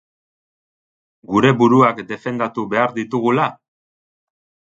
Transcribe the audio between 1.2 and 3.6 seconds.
Geure buruak defendatu behar ditugula?